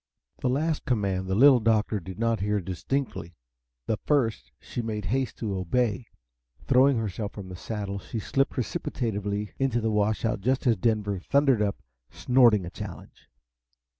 [0.39, 3.35] The last command the Little Doctor did not hear distinctly.
[3.85, 6.07] The first she made haste to obey.
[6.65, 11.61] Throwing herself from the saddle, she slid precipitately into the washout just as Denver thundered
[11.61, 13.29] up, snorting a challenge.